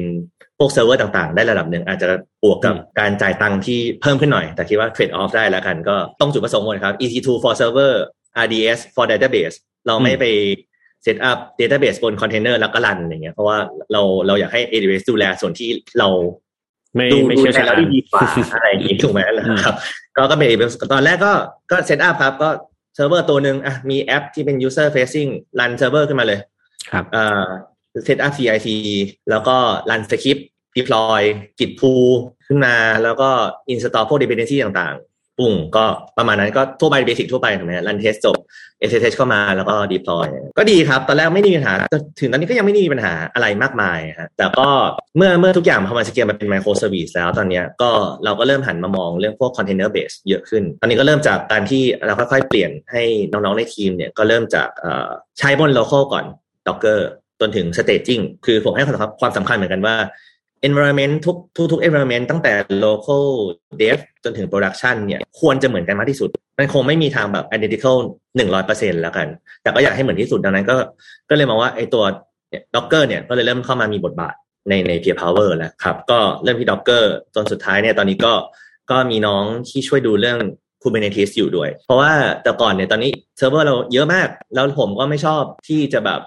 [0.58, 2.08] พวกเซิร์ฟเวอร์ต่างๆ ได้ระดับหนึ่งอาจจะ
[2.42, 7.92] บวกกับการจ่ายตังค์ที่เพิ่มขึ้นหน่อย แต่คิดว่า trade off ได้แล้วกันก็ต้องจุดประสงค์หมดครับ EC2 for server
[8.44, 10.24] RDS for database เราไม่ไป
[11.02, 13.58] เซตอัพ database บนคอนเทนเนอร์แล้วก็ run อย่างเงี้ยเพราะว่า
[13.92, 16.08] เราเราอยากให้ AWS ดูแลส่วนที่เรา
[16.96, 18.22] ไม่ดูไม่ดูเชี่ยวแลชาญเราได้ดีกว่า
[18.54, 19.74] อะไรอย่างงี้ถูกไหมนะครับ
[20.16, 21.32] ก็ก็เป็น AWS ตอนแรกก็
[21.70, 22.48] ก็ setup ครับ ก็
[22.94, 25.30] เซิร์ฟเวอร์ตัวหนึ่งอะมีแอปที่เป็น user facing
[25.60, 26.38] run เซิร์ฟเวอร์ขึ้นมาเลย
[26.90, 27.46] ครับเอ่อ
[28.04, 28.68] เซตอัพ CIC
[29.30, 29.56] แล้วก็
[29.90, 31.20] run สคริปต์ deploy
[31.60, 31.92] git pull
[32.46, 33.30] ขึ้นมาแล้วก็
[33.72, 35.84] install พวก dependency ต่างๆ ปุ่งก็
[36.18, 38.36] ประมาณนั้นก็ทั่วไป basic ทั่วไปถูกไหม run test จบ
[38.88, 40.26] SSH เข้ามาแล้วก็ deploy
[40.58, 41.72] ก็ดีครับ ตอนแรกไม่มีปัญหา
[42.20, 44.68] ถึงตอนนี้ก็ยังไม่มีปัญหาอะไรมากมายฮะแต่ก็
[45.16, 47.90] เมื่อเมื่อทุกอย่างพอมันสเกลมาเป็น micro service แล้วตอนนี้ก็
[48.24, 54.68] เราก็เริ่มหันมามองเรื่องพวก container base เยอะขึ้น ตอนนี้ก็เริ่มจากการที่เราค่อยๆเปลี่ยนให้น้องๆในทีมเนี่ยก็เริ่มจาก
[55.38, 56.24] ใช้บน local ก่อน
[56.66, 57.00] Docker
[57.40, 58.84] จนถึง staging คือผมให้
[59.20, 59.96] ความสำคัญเหมือนกันว่า
[60.68, 62.52] environment ทุกทุกทุก environment ตั้งแต่
[62.84, 63.24] local
[63.80, 67.96] dev จนถึง production เนี่ยควรจะเหมือนกันมากที่สุด มันคงไม่มีทางแบบ identical
[68.36, 69.26] หนึ่งร้อยเปอร์เซ็นแล้วกัน
[69.62, 70.76] แต่ก็อยากให้เหมือนที่สุดดังนั้นก็
[71.30, 72.04] ก็เลยมองว่าไอ้ตัว
[72.74, 74.34] Docker เนี่ยก็เลยเริ่มเข้ามามีบทบาท
[74.68, 78.32] ในใน Peer Power แล้วครับ ก็เริ่มที่ Docker จนสุดท้ายเนี่ยตอนนี้ก็
[78.90, 80.38] ก็มีน้องที่ช่วยดูเรื่อง
[80.82, 86.20] Kubernetes อยู่ด้วย เพราะว่าแต่ก่อนเนี่ยตอนนี้เซิร์ฟเวอร์เราเยอะมาก แล้วผมก็ไม่ชอบที่จะแบบ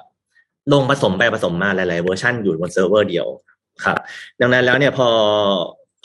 [0.74, 3.28] ลงผสมไปผสมมาหลาย ๆ เวอร์ชันอยู่บนเซิร์ฟเวอร์เดียว
[3.86, 3.98] ครับ
[4.42, 5.10] ดังนั้นแล้วเนี่ยพอ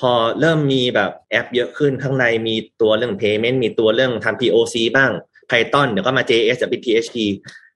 [0.00, 5.10] พอเริ่มมีแบบแอปเยอะขึ้นข้างในมีตัวเรื่อง payment มีตัวเรื่องทำ POC บ้าง
[5.50, 7.16] Python เดี๋ยวก็มา JS จะเป็น PHP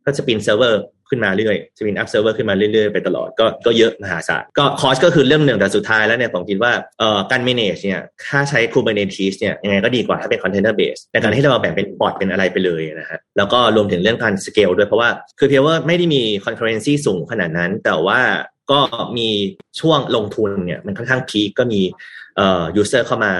[0.04, 11.00] ก็จะ spin เซิร์ฟเวอร์ขึ้นมาเรื่อยจะ spin up เซิร์ฟเวอร์ขึ้นมาเรื่อยๆ ไปตลอดก็ก็เยอะมหาศาลก็ cost ก็คือเรื่องหนึ่งแต่สุดท้ายแล้วเนี่ยผมคิดว่าเอ่อการ manage เนี่ยถ้าใช้ Kubernetes เนี่ยยังไงก็ดีกว่าถ้าเป็น container base
[11.12, 18.20] ในการที่เราแบ่งเป็น pod เป็นอะไรไปเลยนะฮะแล้วก็รวมถึงเรื่องการ scale ด้วยเพราะว่าคือเพียงว่าไม่ได้มี concurrency สูงขนาดนั้น แต่ว่า
[18.70, 18.78] ก็
[19.18, 19.28] มี
[19.80, 21.80] ช่วงลงทุนเนี่ยมันค่อนข้าง peak ก็มี
[22.36, 23.32] เอ่อ user เข้ามา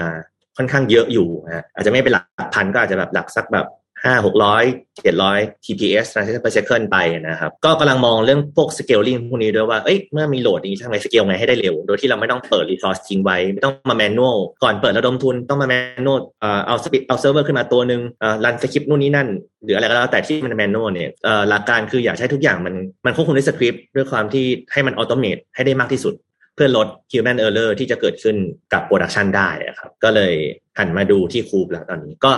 [0.57, 3.65] ค่อนข้างเยอะอยู่นะอาจจะไม่เป็นหลักพันก็อาจจะแบบหลักสักแบบ
[4.03, 4.63] ห้าหกร้อย
[5.03, 12.65] เจ็ดร้อย TPS transaction per second ไปนะครับ ก็กำลังมองเรื่องพวก scaling พวกนี้ด้วยว่า เอ้ย เมื่อมี load อย่างนี้ทำไง scale ไงให้ได้เร็ว โดยที่เราไม่ต้องเปิด
[12.71, 19.27] resource ทิ้งไว้ ไม่ต้องมา manual ก่อนเปิดระดมทุนต้องมา manual เอ่อเอา spin เอาเซิร์ฟเวอร์ขึ้นมาตัวหนึ่งเอ่อ run สคริปต์นู่นนี่นั่น
[19.63, 26.13] หรืออะไรก็แล้วแต่ที่มัน manual เนี่ยเอ่อหลักการคืออยากให้ทุกอย่างมันมันควบคุมด้วยสคริปต์ด้วยความที่ให้มัน automate ให้ได้มากที่สุด
[26.57, 28.35] เพื่อลด human error ที่จะเกิดขึ้น
[28.73, 30.33] กับ production ได้ครับ ก็เลย
[30.77, 32.31] หันมาดูที่คูปแล้วตอนนี้ก็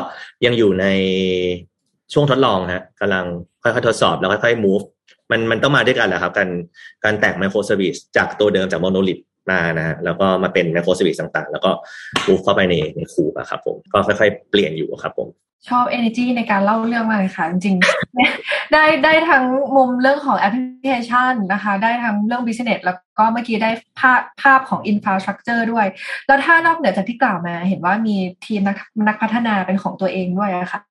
[0.45, 0.85] ยังอยู่ใน
[2.13, 3.25] ช่วงทดลองฮะกำลัง
[3.63, 4.85] ค่อยๆทดสอบแล้วค่อยๆ move
[5.31, 6.49] มันมันต้องมาด้วยกันแหละครับ การ
[7.03, 11.71] การแตก micro service จากตัวเดิมจาก monolith มานะฮะแล้วก็มาเป็น microservice ต่างๆ แล้วก็
[12.27, 15.27] มูฟเข้าไปในในคูปอะครับผมก็ค่อยๆ เปลี่ยนอยู่ครับผม
[15.67, 19.43] ชอบ energy ในการเล่าเรื่องมากเลยค่ะ จริงๆได้ได้ทั้ง
[19.75, 25.85] มุมเรื่องของแอปพลิเคชันนะคะ ได้ทั้งเรื่อง business แล้วก็เมื่อกี้ได้ภาพภาพของ infrastructure ด้วย
[26.27, 30.81] แล้วถ้านอกเหนือจากที่กล่าวมา เห็นว่ามีทีมนักนักพัฒนาเป็นของตัวเองด้วยอะค่ะ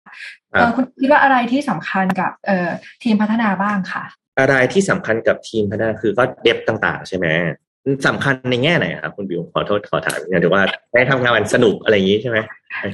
[0.53, 2.71] เออคุณคิดว่าอะไรที่สำคัญกับเอ่อ
[3.03, 4.05] ทีมพัฒนาบ้างค่ะ
[4.39, 7.27] อะไรที่สำคัญกับทีมพัฒนาคือก็เดฟต่าง ๆ ใช่ไหม
[8.07, 10.63] สำคัญในแง่ไหนครับคุณบิวขอโทษขอถามเนี่ยถือว่า
[10.95, 12.39] ได้ทำงานสนุกอะไรอย่างนี้ใช่ไหม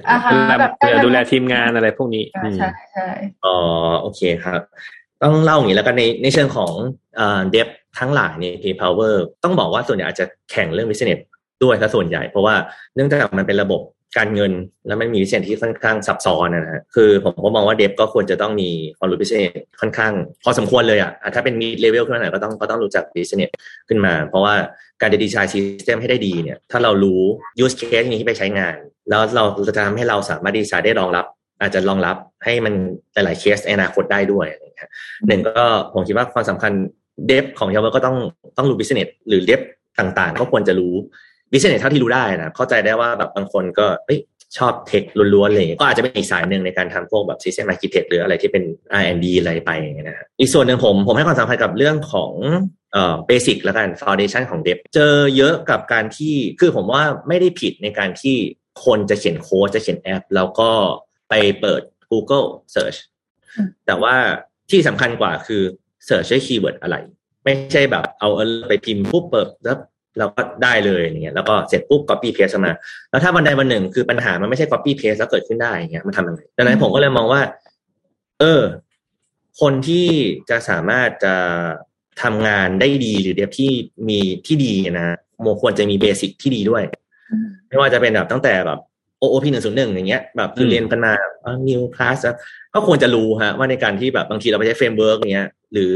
[0.08, 0.72] อ่าฮะดูแลแบบ
[1.04, 3.08] ดูแลทีมงานอะไรพวกนี้อืมใช่ใช่
[3.44, 3.56] อ๋อ
[4.00, 4.60] โอเคครับ
[5.22, 6.72] ต้องเล่าอย่างนี้แล้วกันในในเชิงของ
[7.16, 7.68] เอ่อเดฟ
[7.98, 11.20] ทั้งหลายใน Pay Power ต้องบอกว่าส่วนใหญ่อาจจะแข็งเรื่อง business
[11.62, 12.54] ด้วยซะส่วนใหญ่ เพราะว่า
[12.94, 13.80] เนื่องจากมันเป็นระบบ
[14.16, 14.52] การเงิน
[14.86, 20.12] แล้วมันมีวิเศษที่ค่อนข้างซับซ้อนนะฮะคือผมก็มองว่า dev ก็ควรจะต้องมีความรู้ business ค่อนข้าง
[20.44, 23.50] พอสมควรเลยอะถ้าเป็น mid level ขึ้นมาหน่อยก็ต้องก็ต้องรู้จัก business
[23.88, 24.54] ขึ้นมา เพราะว่า
[25.00, 27.22] การ design system ให้ได้ดีเนี่ย ถ้าเรารู้
[27.64, 28.76] use case นี้ที่ไปใช้งาน
[29.08, 31.26] แล้วเราจะทำให้เราสามารถดีไซน์ได้รองรับ
[31.60, 32.74] อาจจะรองรับให้มัน
[33.14, 34.46] หลายๆเคสในอนาคตได้ด้วย
[35.26, 35.64] หนึ่งก็
[35.94, 36.72] ผมคิดว่าความสำคัญ
[37.26, 38.16] dev ของเราก็ต้อง
[38.56, 39.60] ต้องรู้ business หรือ dev
[39.98, 40.94] ต่างๆ ก็ควรจะรู้
[41.54, 44.20] business เท่าที่รู้ได้นะเข้าใจได้ว่าแบบบางคนก็เอ้ย
[44.58, 45.02] ชอบ tech
[45.34, 48.64] ล้วนๆเลยก็อาจจะเป็นอีกสายหนึ่งในการทำพวกแบบ System Architect หรืออะไรที่เป็น
[49.00, 49.70] R&D อะไรไป
[50.02, 52.32] นะฮะอีกส่วนหนึ่งผมผมให้ความสำคัญกับเรื่องของ
[52.92, 58.36] เอ่อ basic แล้วกัน Foundation ของ Dev เจอเยอะกับการที่คือผมว่าไม่ได้ผิดในการที่
[58.84, 60.70] คนจะเขียนโค้ดจะเขียนแอป แล้วก็
[61.28, 62.98] ไปเปิด Google Search
[63.86, 64.14] แต่ว่า
[64.70, 65.62] ที่สำคัญกว่าคือ
[66.08, 66.96] Search ด้วย keyword อะไร
[67.44, 68.28] ไม่ใช่แบบเอา
[68.68, 69.76] ไปพิมพ์ปุ๊บเปิดแล้ว
[70.18, 72.72] เราก็ได้เลยอย่างเงี้ยแล้วก็เสร็จปุ๊บ copy paste มา
[73.10, 77.40] แล้วถ้าวันใดวันหนึ่งคือปัญหามันไม่ใช่ copy paste แล้วเกิดขึ้นได้อย่างเงี้ยมันทำยังไงดังนั้นผมก็เลยมองว่า
[78.40, 78.62] เออ
[79.60, 80.06] คนที่
[80.50, 81.34] จะสามารถจะ
[82.22, 83.72] ทำงานได้ดีหรือ dev ที่
[84.08, 86.82] มีที่ดีนะโมควรจะมีเบสิกที่ดีด้วย
[87.68, 88.78] ไม่ว่าจะเป็นแบบตั้งแต่แบบ
[89.22, 91.12] OOP หนึ่งศูนย์หนึ่งอย่างเงี้ยแบบคือเรียนกันมา
[91.68, 92.18] new class
[92.74, 95.92] ก็ควรจะรู้ฮะว่าในการที่แบบบางทีเราไปใช้เฟรมเวิร์กเงี้ยหรือ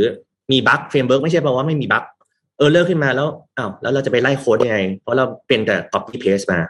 [0.52, 2.04] มีบั๊กเฟรมเวิร์กไม่ใช่แปลว่าไม่มีบั๊ก
[2.58, 6.60] เออเลิกขึ้นมาแล้วอ้าวแล้วเราจะไปไล่โค้ดยังไง เพราะเราเป็นแต่ copy paste มา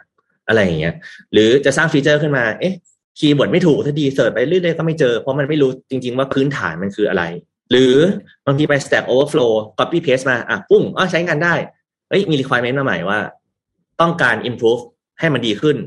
[0.47, 0.95] อะไรอย่างเงี้ย
[1.33, 2.73] หรือจะสร้างฟีเจอร์ขึ้นมา เอ๊ะ
[3.19, 7.23] คีย์เวิร์ดไม่ถูกถ้าดีเสิร์ชไปเรื่อยๆก็ไม่เจอ เพราะมันไม่รู้จริง ๆ ว่าพื้นฐานมันคืออะไร
[7.71, 7.93] หรือ
[8.45, 11.53] บางทีไป stack overflow copy paste มา อะปุ้งอ๋อใช้งานได้
[12.09, 13.19] เอ้ยมี requirement มาใหม่ว่า
[14.01, 14.81] ต้องการ improve
[15.19, 15.77] ให้มันดีขึ้น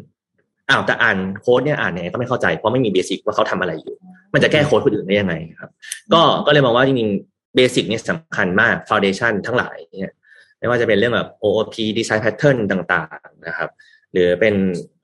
[0.69, 3.95] อ้าวแต่อ่านโค้ดเนี่ยอ่านยังไงก็ไม่เข้าใจเพราะไม่มี basic ว่าเขาทำอะไรอยู่
[4.35, 5.71] มันจะแก้โค้ดคนอื่นได้ยังไงครับ
[6.12, 10.15] ก็ก็เลยมองว่าจริงๆ basic เนี่ยสำคัญมาก foundation ทั้งหลายเนี่ย
[10.59, 13.71] ไม่ว่าจะเป็นเรื่องแบบ OOP design pattern ต่างๆนะครับ
[14.12, 14.55] หรือเป็น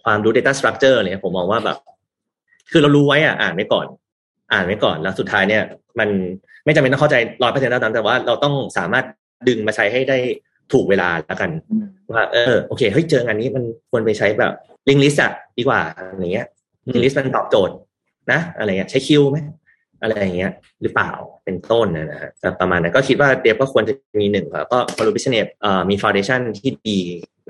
[0.05, 1.79] ความรู้ data structure เนี่ยผมมองว่าแบบ
[2.71, 3.87] คือเรารู้ไว้อะอ่านไว้ก่อน
[4.53, 5.63] อ่านไว้ก่อนแล้วสุดท้ายเนี่ย
[5.99, 6.09] มัน
[6.65, 9.05] ไม่จำเป็นต้องเข้าใจร้อยเปอร์เซ็นต์เท่านั้นแต่ว่าเราต้องสามารถ
[9.49, 10.19] ดึงมาใช้ให้ได้
[10.73, 11.51] ถูกเวลาแล้วกัน
[12.13, 14.53] ว่า เออโอเคเฮ้ยเจองานนี้มันควรไปใช้แบบ
[14.89, 16.47] linked list อะดีกว่าอะไรเงี้ย
[16.89, 17.75] linked list มันตอบโจทย์
[18.33, 19.39] นะ อะไรเงี้ยใช้คิวไหม
[20.03, 21.11] อะไรอย่างเงี้ยหรือเปล่า
[21.45, 22.31] เป็นต้นนะฮะ
[22.61, 25.47] ประมาณนั้นก็คิดว่า dev ก็ควรจะมีหนึ่งครับก็ core business เนี่ย
[25.91, 27.01] มี foundation ที่ดี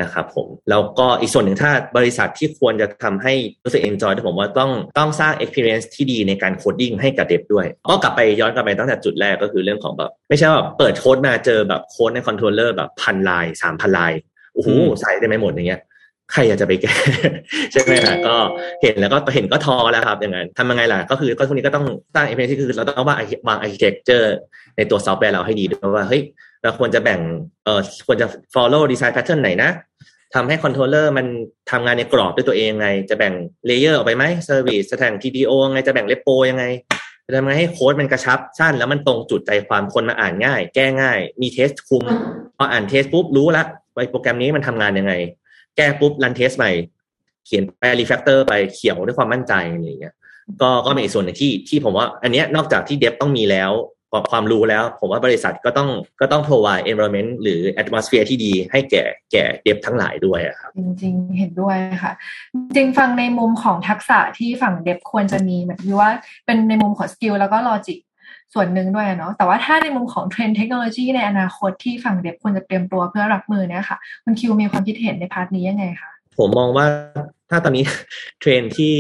[0.03, 3.35] นะครับผมแล้วก็อีกส่วนหนึ่งถ้าบริษัทที่ควรจะทำให้
[3.65, 14.13] รู้สึก enjoy ผมว่าต้องต้องสร้าง experience ที่ดีในการ coding ให้กับ dev ด้วย ก็กลับไปย้อนกลับไปตั้งแต่จุดแรกก็คือเรื่องของแบบ ไม่ใช่ว่าเปิดโค้ดมาเจอแบบโค้ดใน controller แบบพันลายสามพันลาย
[14.55, 14.69] โอ้โห
[15.01, 15.81] ใส่ได้ไม่หมดอย่างเงี้ย
[16.33, 16.95] ใครอยากจะไปแก้
[17.73, 18.37] ใช่ไหมล่ะก็
[18.83, 24.29] เห็นแล้วก็เห็นก็ท้อแล้วครับอย่างนั้นทำยังไงล่ะ ก็คือก็ทุกวันนี้ก็ต้องสร้าง experience ที่คือเราต้องวางวาง architecture
[24.77, 26.23] ในตัวซอฟต์แวร์เราให้ดีด้วยว่าเฮ้ย
[26.63, 27.21] เราควรจะแบ่ง
[27.65, 29.71] เออควรจะ follow design pattern ไหนนะ
[30.35, 31.27] ทำให้ controller มัน
[31.71, 33.35] ทำงานในกรอบด้วยตัวเองไง จะแบ่ง
[33.67, 36.65] layer ออกไปไหมเซอร์วิสแทง TDO ไงจะแบ่ง repo ยังไง
[37.27, 42.05] จะทำไงให้โค้ดมันกระชับสั้นแล้วมันตรงจุดใจความคนมาอ่านง่าย แก้ง่าย มี test คุม
[42.57, 43.65] พออ่าน test ปุ๊บรู้ละ
[43.95, 45.13] ว่าโปรแกรมนี้มันทำงานยังไง
[45.79, 46.73] แก้ปุ๊บ run test ใหม่
[47.47, 50.15] เขียนไป refactor ไปเขียวด้วยความมั่นใจอะไรอย่างเงี้ย
[50.63, 53.73] ก็ก็เป็นอีกส่วนหนึ่งที่ที่ผมว่า อันเนี้ยนอกจากที่ dev ต้องมีแล้ว
[54.33, 55.89] ความรู้แล้ว ผมว่าบริษัทก็ต้อง
[56.21, 62.13] ก็ต้อง provide environment หรือ atmosphere ที่ดีให้แก่แก่ dev ทั้งหลายด้วยครับจริงๆ เห็นด้วยค่ะ
[62.77, 66.11] จริงฟังในมุมของทักษะที่ฝั่ง dev ควรจะมีเหมือนว่า
[66.47, 67.99] เป็นในมุมของ skill แล้วก็ logic
[68.55, 76.87] ส่วนหนึ่งด้วยเนาะแต่ว่าถ้าในมุมของเทรนด์เทคโนโลยีในอนาคตที่ฝั่ง dev ควรจะเตรียมตัวเพื่อรับมือเนี่ยค่ะคุณคิวมีความคิดเห็นใน part นี้ยังไงคะผมมองว่า
[77.51, 77.85] ถ้าตอนนี้
[78.41, 78.95] เทรนด์ที่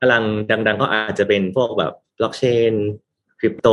[0.00, 2.72] กำลังดัง ๆ ก็อาจจะเป็นพวกแบบบล็อกเชน
[3.40, 3.68] คริปโต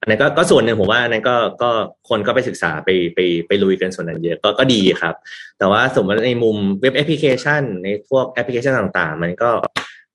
[0.00, 1.70] อันนั้นก็ก็ส่วนหนึ่งผมว่าอันนั้นก็ก็
[2.08, 5.14] คนก็ไปศึกษาไปไปไปลุยกันส่วนนั้นเยอะก็ก็ดีครับ
[5.58, 9.50] แต่ว่าสมมติในมุมเว็บแอปพลิเคชัน ในพวกแอปพลิเคชันต่าง ๆ มันก็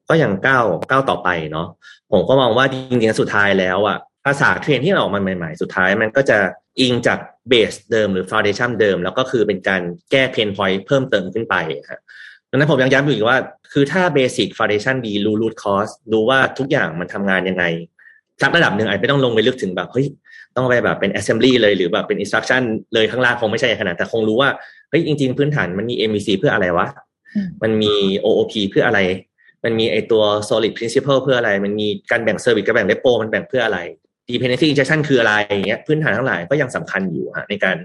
[0.10, 1.68] ก็ยังก้าวก้าวต่อไปเนาะ
[2.12, 6.38] ผมก็มองว่าจริงๆสุดท้ายแล้วอะ ภาษาเทรนด์ที่ออกมาใหม่ๆ สุดท้ายมันก็จะ
[6.80, 9.82] อิงจาก base เดิมหรือฟ u n เดชันเดิม แล้วก็คือเป็นการ
[10.12, 11.56] แก้ pain point เพิ่มเติมขึ้นไป
[11.90, 12.00] ครับ
[12.50, 13.38] ดังนั้นผมยังย้ำอยู่อีกว่า
[13.74, 17.64] คือถ้าเบสิกฟ u n เดชันดีรู้รูทคอสรู้ว่าทุกอย่างมันทำงานยังไง
[18.42, 20.08] สักระดับหนึ่งอาจไม่ต้องลงไปลึกถึงแบบเฮ้ย
[20.56, 22.62] ต้องไปแบบเป็น assembly เลยหรือแบบเป็น instruction
[22.94, 24.50] เลยข้างล่างคงไม่ใช่ขนาดแต่คงรู้ว่า
[24.90, 26.88] เฮ้ยจริง ๆ พื้นฐานมันมี MVC เพื่ออะไรวะ
[27.64, 27.94] มันมี
[28.26, 29.00] OOP เพื่ออะไร
[29.64, 33.80] มันมีไอตัว solid principle เพื่ออะไร มันมีการแบ่ง service กับแบ่ง repo มันแบ่งเพื่ออะไร
[34.30, 37.78] dependency injection คืออะไรอย่างเงี้ยพื้นฐานทั้งหลายก็ยังสำคัญอยู่ฮะในการ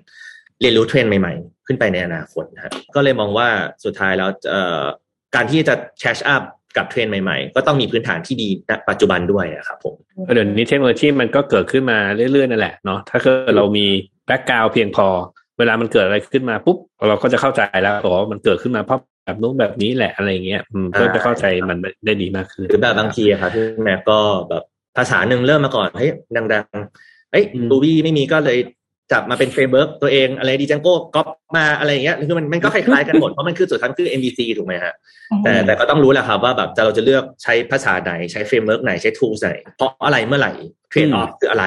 [0.61, 3.49] เรียนรู้เทรนด์ใหม่ๆ ขึ้นไปในอนาคตนะก็เลยมองว่า
[3.85, 4.31] สุดท้ายแล้ว
[5.35, 6.43] การที่จะ catch up
[6.77, 9.95] กับเทรนด์ใหม่ๆ ก็ต้องมีพื้นฐานที่ดีณปัจจุบันด้วยครับผม
[10.35, 11.99] เดี๋ยวนี้เทคโนโลยีมันก็เกิดขึ้นมา
[12.33, 13.87] เรื่อยๆนั่นแหละเนาะถ้าเกิดเรามี
[14.27, 15.07] background เพียงพอ
[15.59, 20.63] เวลามันเกิดอะไรขึ้นมาปุ๊บเราก็จะเข้าใจแล้วอ๋อมันเกิดขึ้นมาเพราะแบบนู้นแบบนี้แหละอะไรเงี้ย
[20.99, 24.19] ก็จะเข้าใจมันได้ดีมากขึ้นหรือแบบบางทีครับที่แม่ก็
[24.49, 24.63] แบบ
[24.97, 28.59] ภาษาหนึ่งเริ่มมาก่อนเฮ้ยดังๆเฮ้ยดูวี่ไม่มีก็เลย
[29.13, 34.95] จับมาเป็นเฟรมเวิร์กตัวเองอะไรดีจังโก้ก๊อปมาอะไรอย่างเงี้ยคือมันมันก็คล้ายๆกันหมด เพราะมันคือสุดท้ายคือ MVC ถูกไหมฮะ
[35.45, 40.53] แต่แต่ก็ต้องรู้แหละครับว่าแบบจะเราจะเลือกใช้ภาษาไหน ใช้เฟรมเวิร์กไหนใช้ทูสไหน เพราะอะไรเมื่อไหร่
[40.91, 41.67] เทรดออฟคืออะไร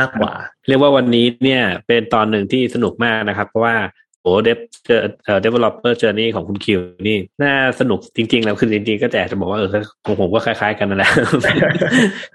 [0.00, 0.32] มากกว่า
[0.68, 3.74] เรียกว่าวันนี้เนี่ยเป็นตอนหนึ่งที่สนุกมากนะครับ เพราะว่า
[4.22, 6.78] โอ้เดฟเจอเอ่อ developer journey ของคุณคิว
[7.08, 9.70] นี่ น่าสนุกจริง ๆ แล้วคือจริง ๆ ก็แต่จะบอกว่าเออ
[10.06, 11.10] ของผมก็คล้าย ๆ กันนั่นแหละ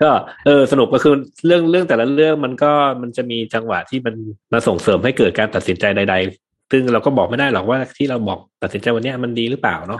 [0.01, 0.09] ก็
[0.45, 1.13] เออสนุกก็คือ
[1.45, 2.71] เรื่องเรื่องแต่ละเรื่องมันก็
[3.01, 4.15] มันจะมีจังหวะที่มัน
[4.53, 9.97] มาส่งเสริมให้เกิดการตัดสินใจใด ๆ ซึ่งเราก็บอกไม่ได้หรอกว่าที่เราบอกตัดสินใจวันนี้มันดีหรือเปล่าเนาะ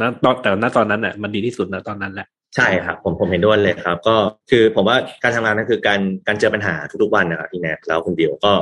[0.00, 4.16] นะตอนแต่ณตอนนั้นอะมันดีที่สุดนะตอนนั้นแหละ ใช่ครับผมผมเห็นด้วยเลยครับ ก็
[4.50, 8.52] คือผมว่าการทำงานนั่นคือการการเจอปัญหาทุกๆวันนะครับพี่แนทแล้วคนเดียวก็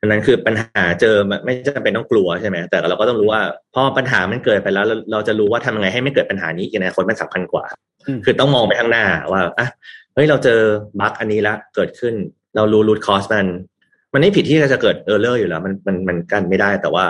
[0.00, 3.42] ดังนั้นคือปัญหาเจอไม่จำเป็นต้องกลัวใช่ไหมแต่เราก็ต้องรู้ว่า
[3.74, 7.64] พอปัญหามันเกิดไปแล้วเราจะรู้ว่าทำยังไงให้ไม่เกิดปัญหานี้ในอนาคตมันสำคัญกว่า
[8.24, 9.68] คือต้องมองไปข้างหน้าว่าอะ
[10.14, 10.60] เฮ้ยเราเจอ
[11.00, 12.14] bug อันนี้ละเกิดขึ้น
[12.56, 13.46] เรารู้ root cause มัน
[14.12, 17.04] มันไม่ผิดที่จะเกิด error อยู่แล้ว มันมันมันกันไม่ได้แต่ว่า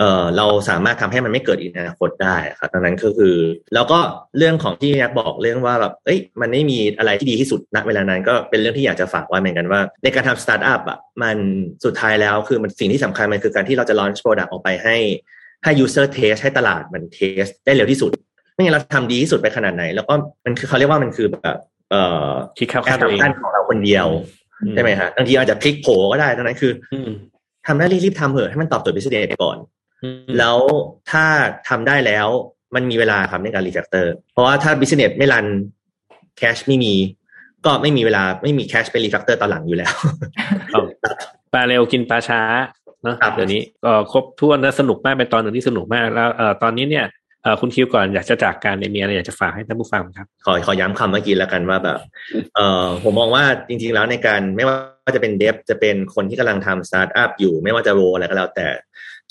[0.00, 3.34] เออเราสามารถทำให้มันไม่เกิดอีกในอนาคตได้ครับดังนั้นก็คือ
[3.74, 3.98] แล้วก็
[4.38, 11.36] เรื่องของที่ยักบอกเรื่องว่าแบบเอ้ยมันไม่มีอะไรที่ดีที่สุดณเวลานั้นก็เป็นเรื่องที่อยากจะฝากไว้เหมือนกันว่า ในการทำสตาร์ทอัพอะมัน
[11.84, 14.96] สุดท้ายแล้วคือมันสิ่งที่สำคัญมันคือการที่เราจะ launch product ออกไปให้
[15.64, 18.10] ให้ user test ให้ตลาดมัน test ได้เร็วที่สุด
[18.54, 21.58] ไม่งั้นเราทำดีที่สุดไปขนาดไหน แล้วก็มันคือเขาเรียกว่ามันคือแบบ
[21.90, 22.98] เอ่อคิดเข้าข้าง
[23.40, 24.06] ของเราคนเดียว
[24.72, 26.72] ใช่ไหมฮะบางทีอาจจะพลิกโผก็ได้ดังนั้นคือ
[27.66, 29.58] ทำได้รีบๆทำเถอะให้มันตอบโจทย์ business ก่อน
[30.38, 30.58] แล้ว
[31.10, 31.24] ถ้า
[31.68, 32.28] ทำได้แล้ว
[32.74, 35.46] มันมีเวลาครับในการ refactor เพราะว่าถ้า business ไม่ run
[36.38, 36.94] cash ไม่มี
[37.64, 39.92] ก็ไม่มีเวลาไม่มี cash ไป refactor ตอนหลังอยู่แล้ว
[41.52, 42.42] ปลาเร็วกินปลาช้า
[43.02, 47.06] เนาะเดี๋ยวนี้ก็ครบถ้วนและสนุกมากเป็นตอนหนึ่งที่สนุกมากแล้วเอ่อตอนนี้เนี่ย
[47.42, 51.98] เอ่อคุณคิวก่อนอยากจะจากการในเมียอะไรอยากจะฝากให้ท่านผู้ฟังครับ ขอขอย้ำคำเมื่อกี้แล้วกันว่าแบบ
[52.54, 58.66] เอ่อผมมองว่าจริง ๆ แล้วในการไม่ว่าจะเป็น dev จะเป็นคนที่กำลังทำสตาร์ทอัพอยู่ ไม่ว่าจะ role อะไรก็แล้วแต่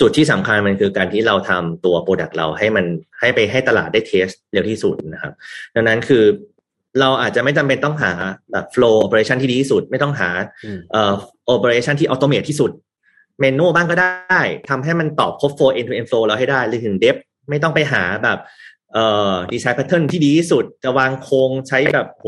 [0.01, 2.85] จุดที่สำคัญมันคือการที่เราทำตัว product เราให้มัน
[3.19, 5.33] ให้ไปให้ตลาดได้ test เร็วที่สุดนะครับ
[5.75, 6.23] ดังนั้นคือ
[6.99, 8.11] เราอาจจะไม่จำเป็นต้องหา
[8.51, 10.29] แบบ flow operation ที่ดีที่สุด ไม่ต้องหา
[10.91, 11.13] เอ่อ
[11.53, 12.71] operation ที่ automate ที่สุด
[13.39, 18.39] manual บ้างก็ได้ทำให้มันตอบครบ flow end to end flow เราให้ได้หรือถึง depth ไม่ต้องไปหาแบบ
[18.93, 22.25] เอ่อ design pattern ที่ดีที่สุด จะวางโครงใช้แบบโห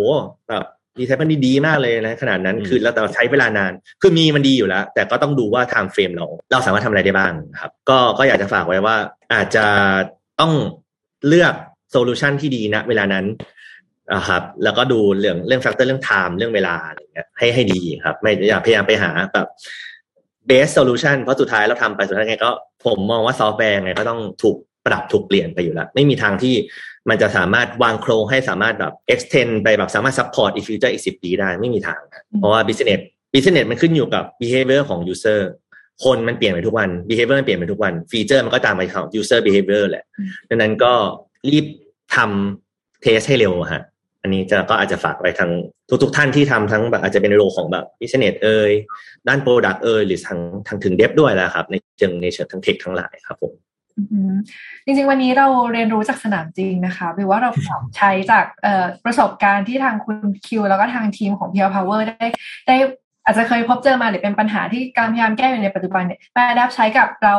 [0.50, 0.66] แบบ
[1.00, 8.96] ดีไซน์มันดีมากเลยนะขนาดนั้นคือเราแต่ใช้เวลานาน คือมีมันดีอยู่แล้ว แต่ก็ต้องดูว่า time frame เรา เราสามารถทำอะไรได้บ้างครับ ก็ก็อยากจะฝากไว้ว่า
[9.34, 9.66] อาจจะ
[10.40, 10.54] ต้อง
[11.28, 11.54] เลือก
[11.92, 13.26] solution ที่ดีนะเวลานั้น
[14.14, 19.48] นะครับแล้วก็ดูเรื่องเรื่อง factor เรื่อง time เรื่องเวลาอะไรเงี้ยให้ให้ดีครับ ไม่อย่าพยายามไปหาแบบ
[20.48, 22.52] best solution เพราะสุดท้ายเราทำไปสุดท้ายไงก็
[22.86, 26.56] ผมมองว่าซอฟต์แวร์ไงก็ต้องถูกปรับถูกเปลี่ยนไปอยู่แล้ว ไม่มีทางที่
[27.10, 32.02] มันจะสามารถวางโครงให้สามารถแบบ extend ไปแบบสามารถ support อีก future อีกสิบปีได้ไม่มีทาง
[32.40, 33.02] เพราะว่า business
[33.34, 35.42] business มันขึ้นอยู่กับ behavior ของ user
[36.04, 40.06] คนมันเปลี่ยนไปทุกวัน behavior มันเปลี่ยนไปทุกวัน ฟีเจอร์มันก็ตามไปของ user behavior แหละ
[40.50, 40.94] ดังนั้นก็
[41.52, 41.66] รีบ
[42.16, 43.84] ทำเทสให้เร็วฮะ
[44.22, 45.52] อันนี้จะก็อาจจะฝากไว้ทั้ง
[46.04, 48.72] ทุกๆท่านที่ทำทั้งแบบอาจจะเป็นโรของแบบ business เอ่ย
[49.28, 53.54] ด้าน product เอ่ยหรือทางทางถึง dev ด้วยแหละครับ ในเชิงในเชิงทั้งเทคทั้งหลายครับผม
[54.86, 57.50] จริงๆ วันนี้เราเรียนรู้จากสนามจริงนะคะหรือว่าเรา
[57.98, 58.46] ใช้จาก
[59.06, 62.28] ประสบการณ์ที่ทางคุณคิว แล้วก็ทางทีมของ Pure Power ได้
[62.68, 62.76] ได้
[63.26, 67.36] อาจจะเคยพบเจอมาหรือเป็นปัญหาที่การพยายามแก้อยู่ในปัจจุบันเนี่ยมาดับใช้กับเรา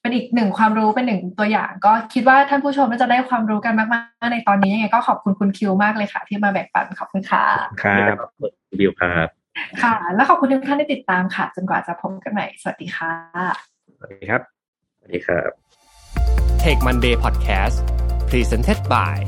[0.00, 7.44] เป็นอีกหนึ่งความรู้เป็นหนึ่งตัวอย่าง ก็คิดว่าท่านผู้ชมน่าจะได้ความรู้กันมากๆ ในตอนนี้ยังไงก็ขอบคุณคุณคิวมากเลยค่ะ ที่มาแบ่งปันขอบคุณค่ะ
[7.82, 8.16] ครับ
[8.78, 9.28] บิวครับ
[9.82, 13.12] ค่ะ แล้วขอบคุณทุกท่านที่ติดตามค่ะ จนกว่าจะพบกันใหม่สวัสดีค่ะ
[13.96, 14.42] สวัสดีครับ
[14.98, 15.65] สวัสดีครับ
[16.66, 17.76] Tech Monday Podcast
[18.30, 19.18] Presented by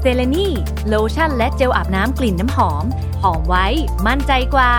[0.00, 0.48] เซเลนี
[0.88, 2.84] โลชั่นและเจลอาบน้ำกลิ่นน้ำหอม
[3.22, 3.66] หอมไว้
[4.06, 4.72] มั่นใจกว่า